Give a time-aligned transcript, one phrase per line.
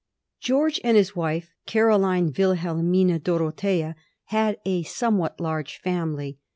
[0.41, 3.93] Gbobge, and his wife Caroline Wilhelinina Dorothea^
[4.23, 6.39] had a somewhat large family.